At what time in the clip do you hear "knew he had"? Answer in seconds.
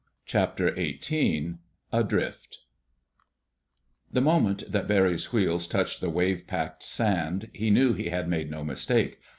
7.69-8.27